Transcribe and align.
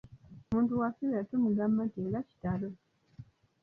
Omuntu 0.49 0.71
bw'afiirwa 0.77 1.21
tumugamba 1.29 1.81
nti 1.87 1.99
nga 2.07 2.19
kitalo! 2.27 2.69